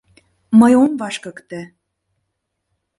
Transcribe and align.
Мый 0.59 0.73
ом 0.83 0.91
вашкыкте. 0.99 1.61